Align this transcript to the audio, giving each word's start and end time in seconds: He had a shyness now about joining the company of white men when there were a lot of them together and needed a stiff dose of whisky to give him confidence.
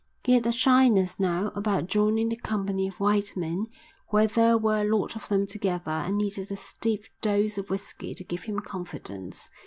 He 0.23 0.33
had 0.33 0.47
a 0.47 0.51
shyness 0.51 1.19
now 1.19 1.51
about 1.53 1.85
joining 1.85 2.29
the 2.29 2.35
company 2.35 2.87
of 2.87 2.99
white 2.99 3.37
men 3.37 3.67
when 4.07 4.27
there 4.29 4.57
were 4.57 4.81
a 4.81 4.83
lot 4.83 5.15
of 5.15 5.27
them 5.27 5.45
together 5.45 5.91
and 5.91 6.17
needed 6.17 6.49
a 6.51 6.57
stiff 6.57 7.07
dose 7.21 7.59
of 7.59 7.69
whisky 7.69 8.15
to 8.15 8.23
give 8.23 8.45
him 8.45 8.61
confidence. 8.61 9.51